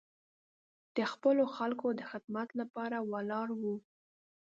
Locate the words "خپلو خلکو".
1.11-1.87